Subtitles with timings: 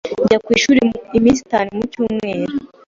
[0.23, 0.79] Njya ku ishuri
[1.17, 2.53] iminsi itanu mu cyumweru.